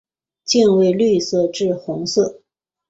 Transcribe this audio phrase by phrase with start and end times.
[0.45, 2.41] 茎为绿色至红色。